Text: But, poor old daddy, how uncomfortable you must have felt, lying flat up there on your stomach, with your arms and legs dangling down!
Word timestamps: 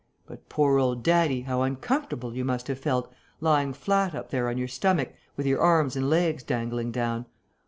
But, 0.25 0.49
poor 0.49 0.79
old 0.79 1.03
daddy, 1.03 1.41
how 1.41 1.61
uncomfortable 1.61 2.33
you 2.33 2.43
must 2.43 2.67
have 2.69 2.79
felt, 2.79 3.13
lying 3.39 3.71
flat 3.71 4.15
up 4.15 4.31
there 4.31 4.49
on 4.49 4.57
your 4.57 4.67
stomach, 4.67 5.13
with 5.37 5.45
your 5.45 5.61
arms 5.61 5.95
and 5.95 6.09
legs 6.09 6.41
dangling 6.41 6.91
down! 6.91 7.27